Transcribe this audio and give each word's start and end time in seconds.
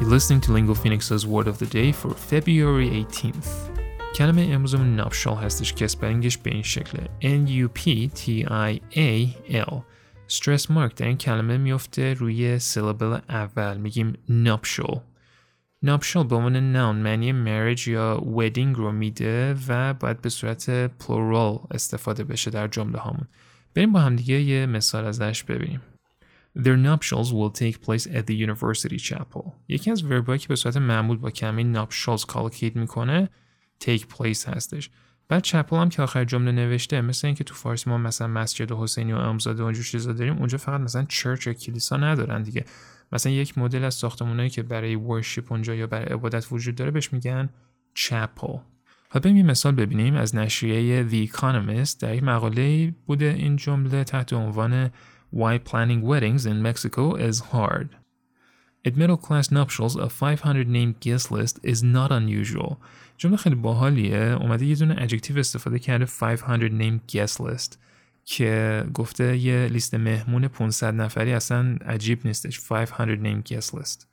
You're 0.00 0.10
listening 0.10 0.40
to 0.42 0.52
Lingo 0.52 0.74
Phoenix's 0.74 1.24
Word 1.24 1.46
of 1.46 1.58
the 1.58 1.66
Day 1.66 1.92
for 1.92 2.10
February 2.10 2.88
18th. 3.04 3.48
کلمه 4.14 4.48
امروزمون 4.52 4.96
nuptial 4.96 5.36
هستش 5.36 5.72
که 5.72 5.84
spelling 5.84 6.27
ش 6.27 6.38
به 6.38 6.50
این 6.50 6.62
شکله. 6.62 7.08
N-U-P-T-I-A-L 7.22 8.54
stress 10.26 10.70
mark 10.70 10.94
در 10.94 11.06
این 11.06 11.16
کلمه 11.16 11.56
میفته 11.56 12.14
روی 12.14 12.58
syllable 12.58 13.18
اول. 13.28 13.76
میگیم 13.76 14.12
nuptial 14.28 15.00
nuptial 15.82 16.26
به 16.26 16.36
عنوان 16.36 16.72
noun 16.72 16.96
معنی 16.96 17.32
marriage 17.32 17.86
یا 17.86 18.22
wedding 18.36 18.76
رو 18.76 18.92
میده 18.92 19.56
و 19.68 19.94
باید 19.94 20.20
به 20.20 20.28
صورت 20.28 20.70
plural 20.70 21.58
استفاده 21.70 22.24
بشه 22.24 22.50
در 22.50 22.68
جمله 22.68 22.98
هامون. 22.98 23.26
بریم 23.74 23.92
با 23.92 24.00
همدیگه 24.00 24.40
یه 24.40 24.66
مثال 24.66 25.04
ازش 25.04 25.44
ببینیم. 25.44 25.80
Their 26.58 26.76
nuptials 26.76 27.32
will 27.32 27.50
take 27.50 27.80
place 27.86 28.06
at 28.06 28.26
the 28.26 28.34
university 28.34 28.98
chapel. 28.98 29.52
یکی 29.68 29.90
از 29.90 30.04
وربایی 30.04 30.38
که 30.38 30.48
به 30.48 30.56
صورت 30.56 30.76
معمول 30.76 31.16
با 31.16 31.30
کلمه 31.30 31.74
nuptials 31.74 32.26
کالکیت 32.26 32.76
می‌کنه 32.76 33.28
take 33.84 34.02
place 34.02 34.48
هستش. 34.48 34.90
بعد 35.28 35.42
چپل 35.42 35.76
هم 35.76 35.88
که 35.88 36.02
آخر 36.02 36.24
جمله 36.24 36.52
نوشته 36.52 37.00
مثل 37.00 37.26
اینکه 37.26 37.44
تو 37.44 37.54
فارسی 37.54 37.90
ما 37.90 37.98
مثلا 37.98 38.28
مسجد 38.28 38.72
حسینی 38.72 39.12
و 39.12 39.16
امامزاده 39.16 39.62
و 39.62 39.64
اونجور 39.64 39.84
چیزا 39.84 40.12
داریم 40.12 40.38
اونجا 40.38 40.58
فقط 40.58 40.80
مثلا 40.80 41.04
چرچ 41.08 41.46
یا 41.46 41.52
کلیسا 41.52 41.96
ندارن 41.96 42.42
دیگه 42.42 42.64
مثلا 43.12 43.32
یک 43.32 43.58
مدل 43.58 43.84
از 43.84 43.94
ساختمونایی 43.94 44.50
که 44.50 44.62
برای 44.62 44.96
ورشیپ 44.96 45.52
اونجا 45.52 45.74
یا 45.74 45.86
برای 45.86 46.06
عبادت 46.06 46.52
وجود 46.52 46.74
داره 46.74 46.90
بهش 46.90 47.12
میگن 47.12 47.48
چپل 47.94 48.58
حالا 49.08 49.22
بریم 49.22 49.36
یه 49.36 49.42
مثال 49.42 49.74
ببینیم 49.74 50.14
از 50.14 50.34
نشریه 50.34 51.08
The 51.08 51.30
Economist 51.30 51.98
در 52.00 52.14
یک 52.14 52.22
مقاله 52.22 52.94
بوده 53.06 53.34
این 53.38 53.56
جمله 53.56 54.04
تحت 54.04 54.32
عنوان 54.32 54.90
Why 55.40 55.58
planning 55.58 56.00
weddings 56.10 56.42
in 56.46 56.62
Mexico 56.68 57.04
is 57.28 57.36
hard. 57.52 57.88
At 58.86 58.96
middle 58.96 59.16
class 59.16 59.50
nuptials, 59.50 59.96
a 59.96 60.08
500 60.08 60.68
name 60.68 60.94
guest 61.00 61.32
list 61.32 61.58
is 61.64 61.82
not 61.82 62.12
unusual. 62.12 62.76
جمله 63.18 63.36
خیلی 63.36 63.54
باحالیه 63.54 64.36
اومده 64.40 64.66
یه 64.66 64.74
دونه 64.74 64.94
ادجکتیو 64.98 65.38
استفاده 65.38 65.78
کرده 65.78 66.04
500 66.04 66.68
name 66.68 67.12
guest 67.12 67.36
list 67.36 67.76
که 68.24 68.84
گفته 68.94 69.36
یه 69.36 69.68
لیست 69.72 69.94
مهمون 69.94 70.48
500 70.48 70.94
نفری 70.94 71.32
اصلا 71.32 71.78
عجیب 71.86 72.26
نیستش 72.26 72.68
500 72.68 73.22
name 73.24 73.48
guest 73.48 73.70
list 73.70 74.06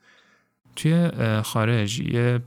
توی 0.76 1.12
خارج 1.44 2.00
یه 2.00 2.40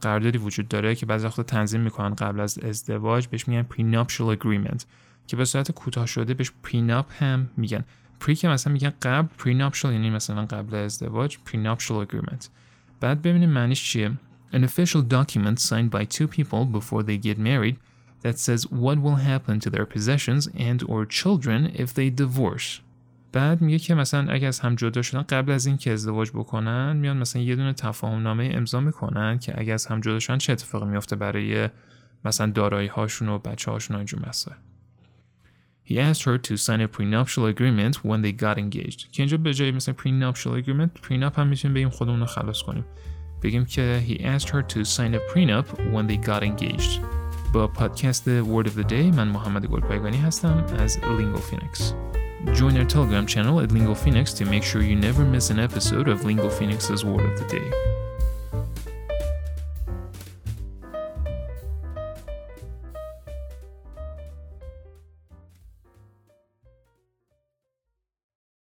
قراردادی 0.00 0.38
وجود 0.38 0.68
داره 0.68 0.94
که 0.94 1.06
بعضی 1.06 1.26
وقتا 1.26 1.42
تنظیم 1.42 1.80
می‌کنن 1.80 2.14
قبل 2.14 2.40
از 2.40 2.58
ازدواج 2.58 3.26
بهش 3.26 3.48
میگن 3.48 3.66
prenuptial 3.72 4.36
agreement 4.36 4.84
که 5.26 5.36
به 5.36 5.44
صورت 5.44 5.72
کوتاه 5.72 6.06
شده 6.06 6.34
بهش 6.34 6.52
prenup 6.62 7.22
هم 7.22 7.50
میگن 7.56 7.84
pre 8.26 8.34
که 8.34 8.48
مثلا 8.48 8.72
میگن 8.72 8.92
قبل 9.02 9.28
prenuptial 9.38 9.92
یعنی 9.92 10.10
مثلا 10.10 10.46
قبل 10.46 10.74
ازدواج 10.74 11.38
prenuptial 11.44 12.06
agreement. 12.06 12.46
بعد 13.00 13.22
ببینیم 13.22 13.50
معنیش 13.50 13.84
چیه. 13.84 14.12
An 14.52 14.58
official 14.58 15.02
document 15.10 15.58
signed 15.58 15.90
by 15.90 16.04
two 16.04 16.26
people 16.26 16.64
before 16.64 17.02
they 17.02 17.16
get 17.26 17.38
married 17.38 17.76
that 18.22 18.38
says 18.38 18.62
what 18.70 18.98
will 19.04 19.20
happen 19.32 19.60
to 19.60 19.70
their 19.70 19.86
possessions 19.94 20.48
and 20.68 20.82
or 20.88 21.04
children 21.06 21.70
if 21.74 21.94
they 21.94 22.10
divorce. 22.10 22.80
بعد 23.32 23.60
میگه 23.60 23.78
که 23.78 23.94
مثلا 23.94 24.32
اگه 24.32 24.46
از 24.46 24.60
هم 24.60 24.74
جدا 24.74 25.02
شدن 25.02 25.22
قبل 25.22 25.52
از 25.52 25.66
اینکه 25.66 25.92
ازدواج 25.92 26.30
بکنن 26.30 26.96
میان 26.96 27.16
مثلا 27.16 27.42
یه 27.42 27.56
دونه 27.56 27.72
تفاهم 27.72 28.22
نامه 28.22 28.50
امضا 28.54 28.80
می‌کنن 28.80 29.38
که 29.38 29.60
اگه 29.60 29.72
از 29.72 29.86
هم 29.86 30.00
جدا 30.00 30.18
شدن 30.18 30.38
چه 30.38 30.52
اتفاقی 30.52 30.86
میفته 30.86 31.16
برای 31.16 31.68
مثلا 32.24 32.46
دارایی 32.46 32.88
هاشون 32.88 33.28
و 33.28 33.38
بچه 33.38 33.70
هاشون 33.70 33.94
و 33.94 33.98
اینجور 33.98 34.20
He 35.85 35.99
asked 35.99 36.23
her 36.23 36.37
to 36.37 36.55
sign 36.55 36.81
a 36.81 36.87
prenuptial 36.87 37.45
agreement 37.45 37.95
when 38.05 38.21
they 38.21 38.31
got 38.31 38.57
engaged. 38.57 39.11
که 39.11 39.23
اینجا 39.23 39.37
به 39.37 39.53
جای 39.53 39.71
مثلا 39.71 39.95
prenuptial 39.97 40.63
agreement 40.63 41.07
prenup 41.07 41.39
هم 41.39 41.47
میتونیم 41.47 41.75
بگیم 41.75 41.89
خودمون 41.89 42.19
رو 42.19 42.25
خلاص 42.25 42.61
کنیم. 42.61 42.85
بگیم 43.41 43.65
که 43.65 44.03
he 44.07 44.11
asked 44.11 44.49
her 44.49 44.61
to 44.61 44.85
sign 44.85 45.13
a 45.15 45.33
prenup 45.33 45.65
when 45.93 46.07
they 46.07 46.27
got 46.27 46.43
engaged. 46.43 46.99
با 47.53 47.67
پادکست 47.67 48.41
Word 48.41 48.67
of 48.67 48.71
the 48.71 48.89
Day 48.89 49.15
من 49.15 49.27
محمد 49.27 49.65
گلپایگانی 49.65 50.17
هستم 50.17 50.63
از 50.79 50.97
Lingo 50.97 51.39
Phoenix. 51.39 51.93
Join 52.45 52.75
our 52.75 52.85
Telegram 52.85 53.27
channel 53.27 53.59
at 53.59 53.71
Lingo 53.71 53.93
Phoenix 53.93 54.33
to 54.33 54.45
make 54.45 54.63
sure 54.63 54.81
you 54.81 54.95
never 54.95 55.23
miss 55.23 55.51
an 55.51 55.59
episode 55.59 56.07
of 56.07 56.25
Lingo 56.25 56.49
Phoenix's 56.49 57.05
Word 57.05 57.25
of 57.31 57.35
the 57.39 57.47
Day. 57.57 58.04